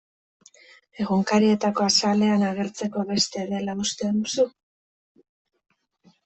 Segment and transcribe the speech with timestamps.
[1.03, 4.49] Egunkarietako azalean agertzeko beste dela uste duzu?